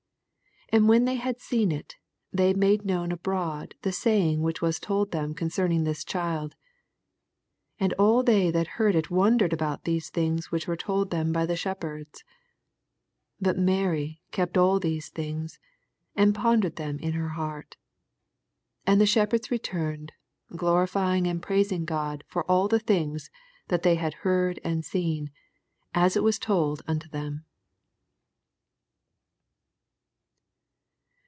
17 0.73 0.83
And 0.83 0.87
when 0.89 1.03
they 1.03 1.15
had 1.15 1.41
seen 1.41 1.71
Uy 1.71 1.83
thev 2.33 2.55
made 2.55 2.85
known 2.85 3.11
abroad 3.11 3.75
the 3.81 3.91
saying 3.91 4.39
whicn 4.39 4.61
was 4.61 4.79
told 4.79 5.11
them 5.11 5.33
concerning 5.35 5.83
this 5.83 6.05
child. 6.05 6.55
18 7.81 7.85
And 7.85 7.93
till 7.97 8.23
they 8.23 8.51
that 8.51 8.67
heard 8.67 8.95
U 8.95 9.01
won 9.09 9.37
dered 9.37 9.61
at 9.61 9.83
those 9.83 10.09
things 10.09 10.49
which 10.49 10.65
were 10.69 10.77
told 10.77 11.11
them 11.11 11.33
by 11.33 11.45
the 11.45 11.57
shepherds. 11.57 12.23
19 13.41 13.41
But 13.41 13.61
Mary 13.61 14.21
kept 14.31 14.57
all 14.57 14.79
these 14.79 15.09
things, 15.09 15.59
and 16.15 16.33
pondered 16.33 16.77
them 16.77 16.97
in 16.99 17.11
her 17.15 17.29
heart. 17.35 17.75
20 18.85 18.93
And 18.93 19.01
the 19.01 19.05
shepherds 19.11 19.51
returned, 19.51 20.13
glorifying 20.55 21.27
and 21.27 21.43
praising 21.43 21.83
God 21.83 22.23
for 22.29 22.49
all 22.49 22.69
the 22.69 22.79
things 22.79 23.29
that 23.67 23.83
they 23.83 23.97
mtd 23.97 24.13
heard 24.23 24.61
anu 24.63 24.83
seen, 24.83 25.31
as 25.93 26.15
it 26.15 26.23
was 26.23 26.39
told 26.39 26.81
unto 26.87 27.09
them. 27.09 27.43